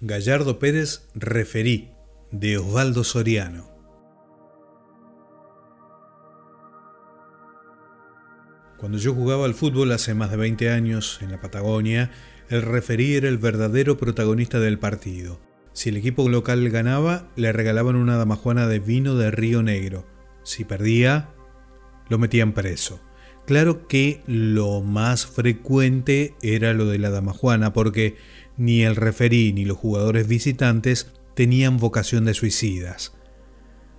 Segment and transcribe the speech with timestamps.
[0.00, 1.90] Gallardo Pérez referí
[2.30, 3.68] de Osvaldo Soriano.
[8.76, 12.12] Cuando yo jugaba al fútbol hace más de 20 años en la Patagonia,
[12.48, 15.40] el referí era el verdadero protagonista del partido.
[15.72, 20.06] Si el equipo local ganaba, le regalaban una damajuana de vino de Río Negro.
[20.44, 21.30] Si perdía,
[22.08, 23.00] lo metían preso.
[23.46, 28.16] Claro que lo más frecuente era lo de la damajuana, porque
[28.58, 33.14] ni el referí ni los jugadores visitantes tenían vocación de suicidas.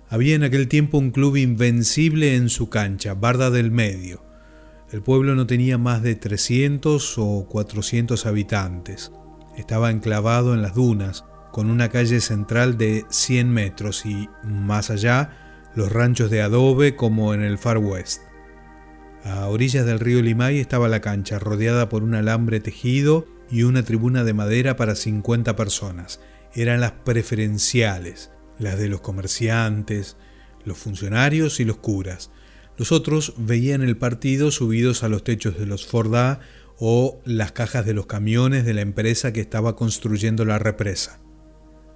[0.08, 4.22] Había en aquel tiempo un club invencible en su cancha, Barda del Medio.
[4.92, 9.12] El pueblo no tenía más de 300 o 400 habitantes.
[9.56, 15.30] Estaba enclavado en las dunas, con una calle central de 100 metros y, más allá,
[15.74, 18.22] los ranchos de adobe como en el Far West.
[19.24, 23.82] A orillas del río Limay estaba la cancha, rodeada por un alambre tejido y una
[23.82, 26.20] tribuna de madera para 50 personas.
[26.54, 30.16] Eran las preferenciales, las de los comerciantes,
[30.64, 32.30] los funcionarios y los curas.
[32.76, 36.40] Los otros veían el partido subidos a los techos de los Fordá
[36.78, 41.20] o las cajas de los camiones de la empresa que estaba construyendo la represa.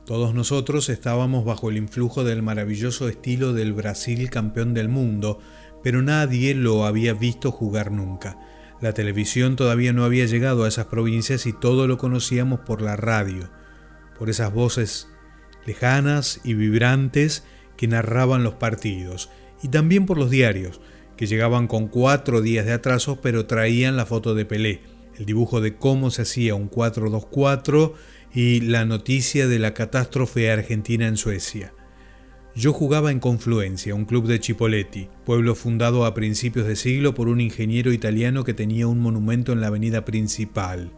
[0.04, 5.38] Todos nosotros estábamos bajo el influjo del maravilloso estilo del Brasil campeón del mundo,
[5.82, 8.38] pero nadie lo había visto jugar nunca.
[8.84, 12.96] La televisión todavía no había llegado a esas provincias y todo lo conocíamos por la
[12.96, 13.48] radio,
[14.18, 15.08] por esas voces
[15.64, 17.44] lejanas y vibrantes
[17.78, 19.30] que narraban los partidos,
[19.62, 20.82] y también por los diarios,
[21.16, 24.82] que llegaban con cuatro días de atraso pero traían la foto de Pelé,
[25.16, 27.94] el dibujo de cómo se hacía un 4-2-4
[28.34, 31.72] y la noticia de la catástrofe argentina en Suecia.
[32.56, 37.26] Yo jugaba en Confluencia, un club de Chipoletti, pueblo fundado a principios de siglo por
[37.26, 40.92] un ingeniero italiano que tenía un monumento en la avenida principal.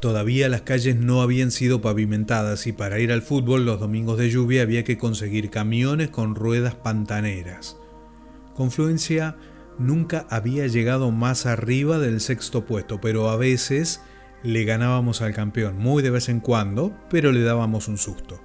[0.00, 4.30] Todavía las calles no habían sido pavimentadas y para ir al fútbol los domingos de
[4.30, 7.76] lluvia había que conseguir camiones con ruedas pantaneras.
[8.54, 9.36] Confluencia
[9.78, 14.00] nunca había llegado más arriba del sexto puesto, pero a veces
[14.42, 18.40] le ganábamos al campeón, muy de vez en cuando, pero le dábamos un susto.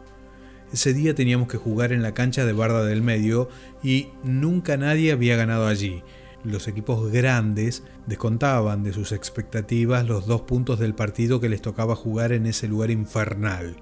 [0.73, 3.50] Ese día teníamos que jugar en la cancha de Barda del Medio
[3.81, 6.03] y nunca nadie había ganado allí.
[6.44, 11.95] Los equipos grandes descontaban de sus expectativas los dos puntos del partido que les tocaba
[11.95, 13.77] jugar en ese lugar infernal.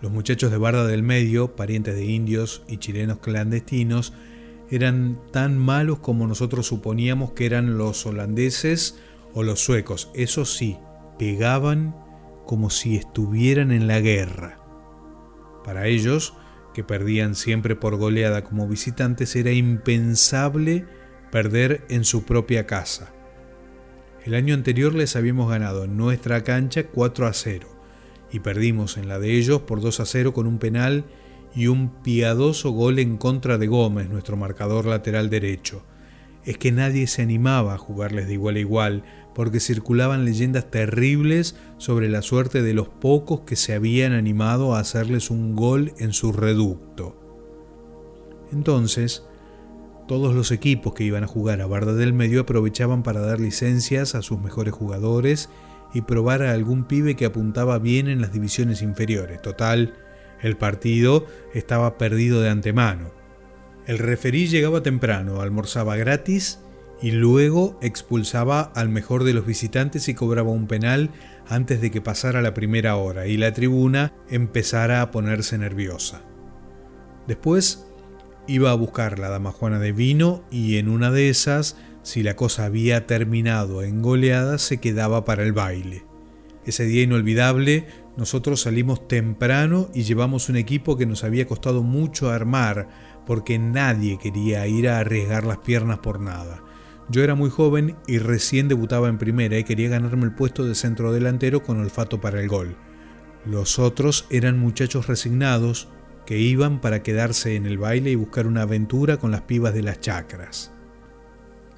[0.00, 4.12] Los muchachos de Barda del Medio, parientes de indios y chilenos clandestinos,
[4.70, 8.98] eran tan malos como nosotros suponíamos que eran los holandeses
[9.34, 10.10] o los suecos.
[10.14, 10.78] Eso sí,
[11.18, 11.96] pegaban
[12.46, 14.57] como si estuvieran en la guerra.
[15.68, 16.32] Para ellos,
[16.72, 20.86] que perdían siempre por goleada como visitantes, era impensable
[21.30, 23.12] perder en su propia casa.
[24.24, 27.68] El año anterior les habíamos ganado en nuestra cancha 4 a 0
[28.32, 31.04] y perdimos en la de ellos por 2 a 0 con un penal
[31.54, 35.84] y un piadoso gol en contra de Gómez, nuestro marcador lateral derecho.
[36.46, 39.04] Es que nadie se animaba a jugarles de igual a igual,
[39.38, 44.80] porque circulaban leyendas terribles sobre la suerte de los pocos que se habían animado a
[44.80, 47.16] hacerles un gol en su reducto.
[48.50, 49.22] Entonces,
[50.08, 54.16] todos los equipos que iban a jugar a Barda del Medio aprovechaban para dar licencias
[54.16, 55.50] a sus mejores jugadores
[55.94, 59.40] y probar a algún pibe que apuntaba bien en las divisiones inferiores.
[59.40, 59.94] Total,
[60.42, 63.12] el partido estaba perdido de antemano.
[63.86, 66.58] El referí llegaba temprano, almorzaba gratis
[67.00, 71.10] y luego expulsaba al mejor de los visitantes y cobraba un penal
[71.46, 76.22] antes de que pasara la primera hora y la tribuna empezara a ponerse nerviosa.
[77.26, 77.86] Después
[78.46, 82.36] iba a buscar la dama Juana de vino y en una de esas, si la
[82.36, 86.04] cosa había terminado en goleada, se quedaba para el baile.
[86.64, 92.30] Ese día inolvidable nosotros salimos temprano y llevamos un equipo que nos había costado mucho
[92.30, 92.88] armar
[93.26, 96.62] porque nadie quería ir a arriesgar las piernas por nada.
[97.10, 100.74] Yo era muy joven y recién debutaba en primera y quería ganarme el puesto de
[100.74, 102.76] centro delantero con olfato para el gol.
[103.46, 105.88] Los otros eran muchachos resignados
[106.26, 109.82] que iban para quedarse en el baile y buscar una aventura con las pibas de
[109.82, 110.70] las chacras.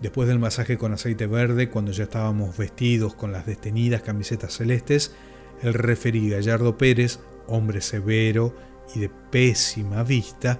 [0.01, 5.15] Después del masaje con aceite verde, cuando ya estábamos vestidos con las destenidas camisetas celestes,
[5.63, 8.57] el referí Gallardo Pérez, hombre severo
[8.95, 10.59] y de pésima vista,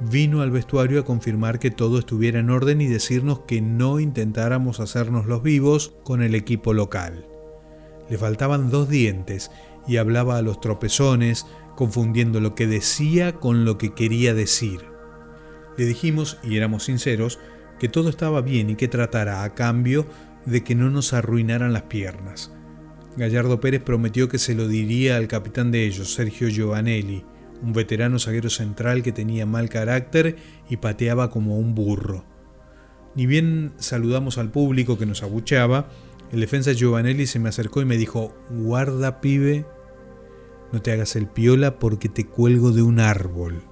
[0.00, 4.80] vino al vestuario a confirmar que todo estuviera en orden y decirnos que no intentáramos
[4.80, 7.26] hacernos los vivos con el equipo local.
[8.08, 9.50] Le faltaban dos dientes
[9.86, 14.80] y hablaba a los tropezones, confundiendo lo que decía con lo que quería decir.
[15.76, 17.38] Le dijimos, y éramos sinceros,
[17.78, 20.06] que todo estaba bien y que tratara a cambio
[20.44, 22.52] de que no nos arruinaran las piernas.
[23.16, 27.24] Gallardo Pérez prometió que se lo diría al capitán de ellos, Sergio Giovanelli,
[27.62, 30.36] un veterano zaguero central que tenía mal carácter
[30.68, 32.24] y pateaba como un burro.
[33.14, 35.88] Ni bien saludamos al público que nos abucheaba,
[36.32, 39.66] el defensa Giovanelli se me acercó y me dijo, guarda pibe,
[40.72, 43.62] no te hagas el piola porque te cuelgo de un árbol.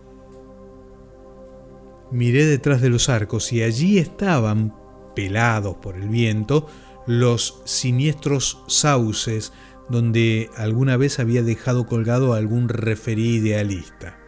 [2.10, 4.74] Miré detrás de los arcos y allí estaban,
[5.14, 6.66] pelados por el viento,
[7.06, 9.52] los siniestros sauces
[9.88, 14.18] donde alguna vez había dejado colgado a algún referí idealista.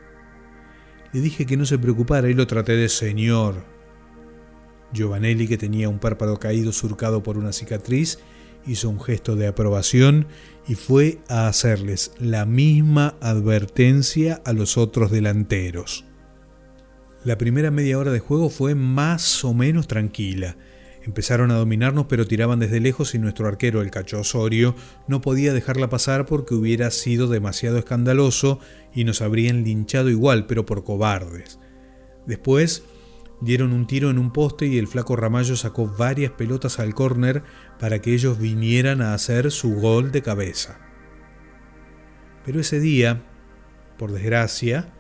[1.13, 3.65] Le dije que no se preocupara y lo traté de señor.
[4.93, 8.19] Giovanelli, que tenía un párpado caído surcado por una cicatriz,
[8.67, 10.27] hizo un gesto de aprobación
[10.67, 16.05] y fue a hacerles la misma advertencia a los otros delanteros.
[17.25, 20.57] La primera media hora de juego fue más o menos tranquila.
[21.03, 24.75] Empezaron a dominarnos pero tiraban desde lejos y nuestro arquero, el Cacho Osorio,
[25.09, 28.61] no podía dejarla pasar porque hubiera sido demasiado escandaloso
[28.95, 31.59] y nos habrían linchado igual, pero por cobardes.
[32.27, 32.85] Después
[33.41, 37.43] dieron un tiro en un poste y el flaco Ramallo sacó varias pelotas al córner
[37.79, 40.79] para que ellos vinieran a hacer su gol de cabeza.
[42.45, 43.23] Pero ese día,
[43.99, 44.93] por desgracia,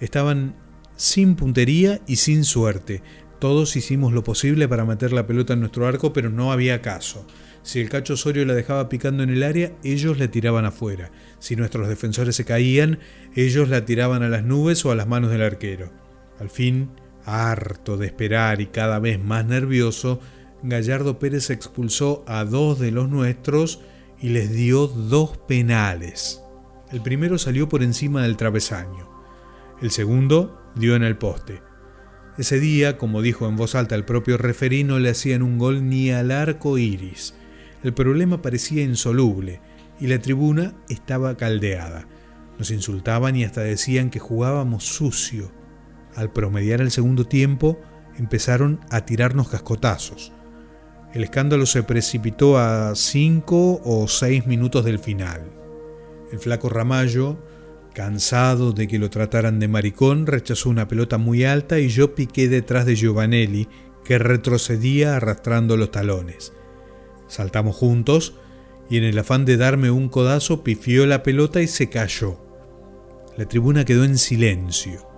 [0.00, 0.56] estaban
[0.96, 3.02] sin puntería y sin suerte.
[3.44, 7.26] Todos hicimos lo posible para meter la pelota en nuestro arco, pero no había caso.
[7.62, 11.10] Si el cacho Osorio la dejaba picando en el área, ellos la tiraban afuera.
[11.40, 13.00] Si nuestros defensores se caían,
[13.36, 15.92] ellos la tiraban a las nubes o a las manos del arquero.
[16.40, 16.88] Al fin,
[17.26, 20.20] harto de esperar y cada vez más nervioso,
[20.62, 23.80] Gallardo Pérez expulsó a dos de los nuestros
[24.22, 26.42] y les dio dos penales.
[26.90, 29.06] El primero salió por encima del travesaño.
[29.82, 31.73] El segundo dio en el poste.
[32.36, 35.88] Ese día, como dijo en voz alta el propio referí, no le hacían un gol
[35.88, 37.34] ni al arco iris.
[37.84, 39.60] El problema parecía insoluble
[40.00, 42.08] y la tribuna estaba caldeada.
[42.58, 45.52] Nos insultaban y hasta decían que jugábamos sucio.
[46.16, 47.78] Al promediar el segundo tiempo,
[48.18, 50.32] empezaron a tirarnos cascotazos.
[51.12, 55.42] El escándalo se precipitó a cinco o seis minutos del final.
[56.32, 57.38] El flaco Ramallo
[57.94, 62.48] Cansado de que lo trataran de maricón, rechazó una pelota muy alta y yo piqué
[62.48, 63.68] detrás de Giovanelli,
[64.04, 66.52] que retrocedía arrastrando los talones.
[67.28, 68.34] Saltamos juntos
[68.90, 72.36] y en el afán de darme un codazo pifió la pelota y se cayó.
[73.36, 75.08] La tribuna quedó en silencio,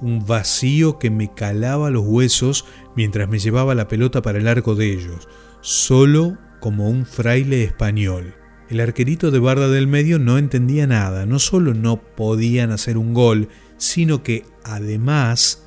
[0.00, 2.64] un vacío que me calaba los huesos
[2.94, 5.28] mientras me llevaba la pelota para el arco de ellos,
[5.60, 8.34] solo como un fraile español.
[8.70, 13.12] El arquerito de Barda del Medio no entendía nada, no solo no podían hacer un
[13.12, 15.66] gol, sino que además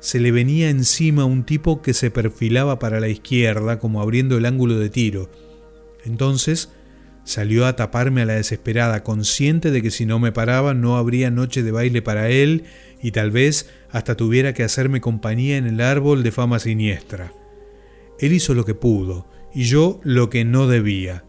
[0.00, 4.46] se le venía encima un tipo que se perfilaba para la izquierda como abriendo el
[4.46, 5.30] ángulo de tiro.
[6.04, 6.70] Entonces
[7.24, 11.30] salió a taparme a la desesperada, consciente de que si no me paraba no habría
[11.30, 12.64] noche de baile para él
[13.02, 17.32] y tal vez hasta tuviera que hacerme compañía en el árbol de fama siniestra.
[18.18, 21.25] Él hizo lo que pudo y yo lo que no debía.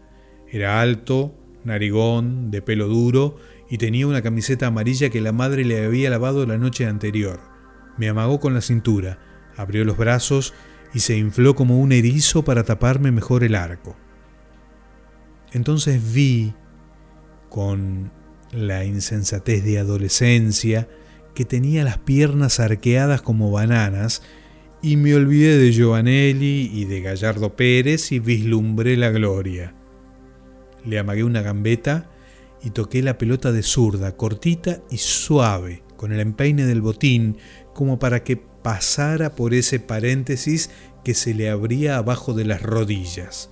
[0.50, 1.34] Era alto,
[1.64, 3.36] narigón, de pelo duro
[3.70, 7.40] y tenía una camiseta amarilla que la madre le había lavado la noche anterior.
[7.98, 9.18] Me amagó con la cintura,
[9.56, 10.54] abrió los brazos
[10.94, 13.96] y se infló como un erizo para taparme mejor el arco.
[15.52, 16.54] Entonces vi,
[17.48, 18.10] con
[18.52, 20.88] la insensatez de adolescencia,
[21.34, 24.22] que tenía las piernas arqueadas como bananas,
[24.80, 29.74] y me olvidé de Giovanelli y de Gallardo Pérez y vislumbré la gloria.
[30.84, 32.10] Le amagué una gambeta
[32.62, 37.38] y toqué la pelota de zurda, cortita y suave, con el empeine del botín,
[37.74, 40.70] como para que pasara por ese paréntesis
[41.04, 43.50] que se le abría abajo de las rodillas.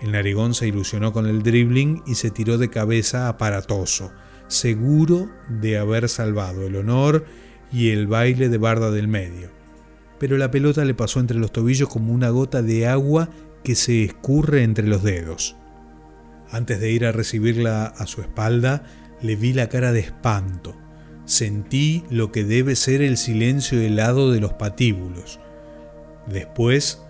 [0.00, 4.12] El narigón se ilusionó con el dribbling y se tiró de cabeza aparatoso,
[4.46, 7.26] seguro de haber salvado el honor
[7.72, 9.50] y el baile de barda del medio.
[10.18, 13.28] Pero la pelota le pasó entre los tobillos como una gota de agua
[13.64, 15.56] que se escurre entre los dedos.
[16.50, 18.84] Antes de ir a recibirla a su espalda,
[19.20, 20.74] le vi la cara de espanto.
[21.24, 25.40] Sentí lo que debe ser el silencio helado de los patíbulos.
[26.26, 27.02] Después,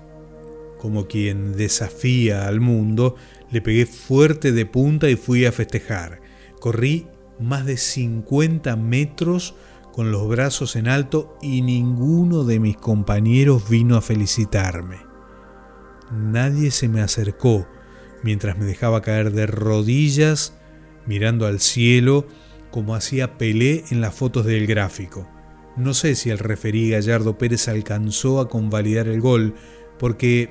[0.78, 3.14] como quien desafía al mundo,
[3.50, 6.20] le pegué fuerte de punta y fui a festejar.
[6.60, 7.06] Corrí
[7.38, 9.54] más de 50 metros
[9.92, 14.98] con los brazos en alto y ninguno de mis compañeros vino a felicitarme.
[16.10, 17.68] Nadie se me acercó
[18.22, 20.54] mientras me dejaba caer de rodillas
[21.06, 22.26] mirando al cielo
[22.70, 25.28] como hacía Pelé en las fotos del gráfico.
[25.76, 29.54] No sé si el referí Gallardo Pérez alcanzó a convalidar el gol,
[29.98, 30.50] porque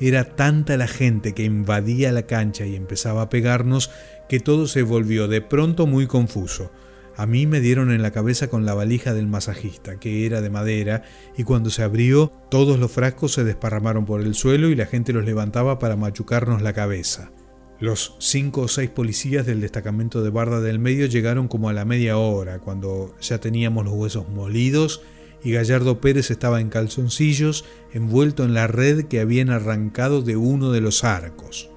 [0.00, 3.90] Era tanta la gente que invadía la cancha y empezaba a pegarnos
[4.28, 6.70] que todo se volvió de pronto muy confuso.
[7.18, 10.50] A mí me dieron en la cabeza con la valija del masajista, que era de
[10.50, 11.02] madera,
[11.36, 15.12] y cuando se abrió, todos los frascos se desparramaron por el suelo y la gente
[15.12, 17.32] los levantaba para machucarnos la cabeza.
[17.80, 21.84] Los cinco o seis policías del destacamento de Barda del Medio llegaron como a la
[21.84, 25.02] media hora, cuando ya teníamos los huesos molidos
[25.42, 30.70] y Gallardo Pérez estaba en calzoncillos envuelto en la red que habían arrancado de uno
[30.70, 31.68] de los arcos.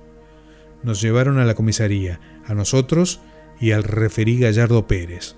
[0.84, 3.22] Nos llevaron a la comisaría, a nosotros
[3.62, 5.38] y al referí Gallardo Pérez.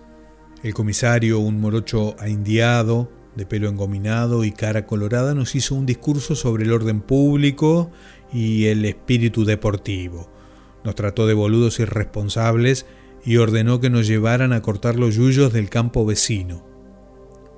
[0.63, 6.35] El comisario, un morocho aindiado, de pelo engominado y cara colorada, nos hizo un discurso
[6.35, 7.91] sobre el orden público
[8.31, 10.33] y el espíritu deportivo
[10.83, 12.85] nos trató de boludos irresponsables
[13.25, 16.72] y ordenó que nos llevaran a cortar los yuyos del campo vecino.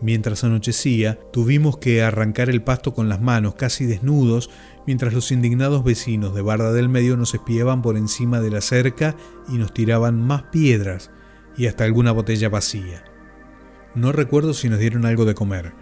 [0.06, 4.52] Mientras anochecía, tuvimos que arrancar el pasto con las manos, casi desnudos,
[4.86, 9.16] mientras los indignados vecinos de Barda del Medio nos espiaban por encima de la cerca
[9.50, 11.10] y nos tiraban más piedras
[11.58, 13.04] y hasta alguna botella vacía.
[13.96, 15.74] No recuerdo si nos dieron algo de comer,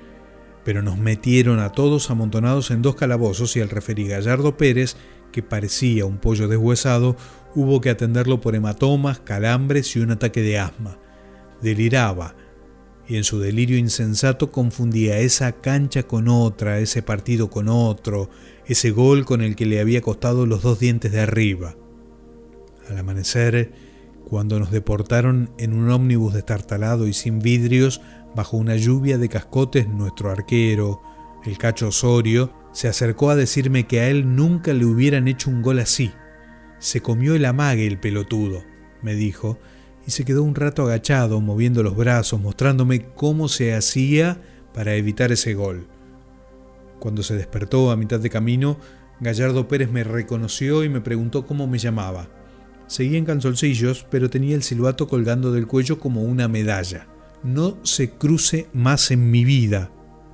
[0.64, 4.96] pero nos metieron a todos amontonados en dos calabozos y al referí Gallardo Pérez
[5.34, 7.18] que parecía un pollo deshuesado,
[7.56, 10.98] hubo que atenderlo por hematomas, calambres y un ataque de asma.
[11.62, 12.36] Deliraba,
[13.08, 18.30] y en su delirio insensato confundía esa cancha con otra, ese partido con otro,
[18.66, 21.76] ese gol con el que le había costado los dos dientes de arriba.
[22.90, 23.74] Al amanecer,
[24.26, 28.02] cuando nos deportaron en un ómnibus destartalado y sin vidrios,
[28.36, 31.02] bajo una lluvia de cascotes, nuestro arquero,
[31.46, 35.62] el cacho Osorio, se acercó a decirme que a él nunca le hubieran hecho un
[35.62, 36.12] gol así.
[36.80, 38.64] Se comió el amague el pelotudo,
[39.02, 39.60] me dijo,
[40.06, 44.42] y se quedó un rato agachado, moviendo los brazos, mostrándome cómo se hacía
[44.74, 45.88] para evitar ese gol.
[47.00, 48.78] Cuando se despertó a mitad de camino,
[49.20, 52.28] Gallardo Pérez me reconoció y me preguntó cómo me llamaba.
[52.88, 57.08] Seguía en cansolcillos, pero tenía el silbato colgando del cuello como una medalla.
[57.44, 59.92] No se cruce más en mi vida,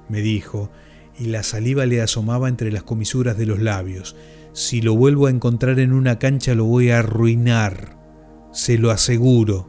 [0.09, 0.71] me dijo,
[1.17, 4.15] y la saliva le asomaba entre las comisuras de los labios.
[4.53, 7.98] Si lo vuelvo a encontrar en una cancha lo voy a arruinar,
[8.51, 9.67] se lo aseguro.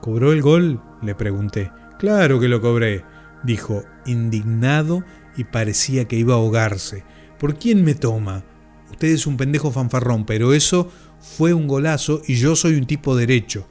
[0.00, 0.82] ¿Cobró el gol?
[1.02, 1.70] le pregunté.
[1.98, 3.04] Claro que lo cobré,
[3.44, 5.04] dijo, indignado
[5.36, 7.04] y parecía que iba a ahogarse.
[7.38, 8.44] ¿Por quién me toma?
[8.90, 13.16] Usted es un pendejo fanfarrón, pero eso fue un golazo y yo soy un tipo
[13.16, 13.66] derecho.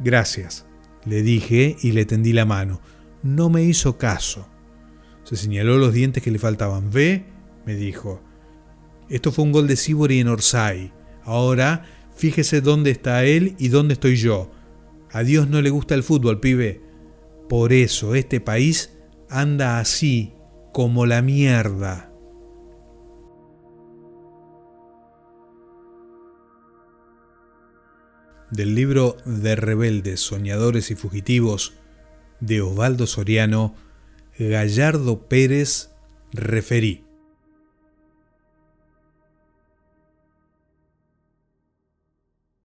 [0.00, 0.66] Gracias,
[1.04, 2.80] le dije y le tendí la mano.
[3.22, 4.48] No me hizo caso.
[5.24, 6.90] Se señaló los dientes que le faltaban.
[6.90, 7.26] ¿Ve?
[7.66, 8.22] me dijo.
[9.08, 10.92] Esto fue un gol de Sibori en Orsay.
[11.24, 11.84] Ahora,
[12.18, 14.50] fíjese dónde está él y dónde estoy yo.
[15.10, 16.82] A Dios no le gusta el fútbol, pibe.
[17.48, 18.98] Por eso este país
[19.30, 20.34] anda así,
[20.72, 22.12] como la mierda.
[28.50, 31.74] Del libro De rebeldes, soñadores y fugitivos
[32.40, 33.74] de Osvaldo Soriano,
[34.38, 35.90] Gallardo Pérez
[36.32, 37.07] referí.